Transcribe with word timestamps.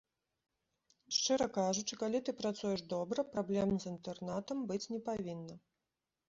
Шчыра 1.17 1.47
кажучы, 1.57 1.93
калі 2.03 2.21
ты 2.29 2.35
працуеш 2.39 2.81
добра, 2.95 3.27
праблем 3.35 3.75
з 3.85 3.89
інтэрнатам 3.93 4.57
быць 4.73 4.83
не 4.95 4.99
павінна. 5.13 5.55